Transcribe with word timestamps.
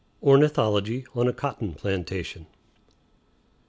ORNITHOLOGY 0.23 1.05
ON 1.15 1.27
A 1.27 1.31
COTTON 1.31 1.75
PLANTATION. 1.75 2.47